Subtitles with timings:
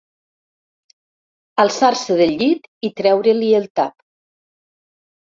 [1.65, 3.99] Alçar-se del llit i treure-li el tap.